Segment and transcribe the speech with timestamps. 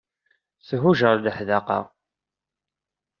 [0.67, 1.79] Thuǧer leḥdaqa.